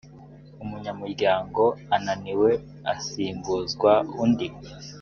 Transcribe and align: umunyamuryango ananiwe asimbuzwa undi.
umunyamuryango 0.63 1.63
ananiwe 1.95 2.51
asimbuzwa 2.93 3.91
undi. 4.23 4.47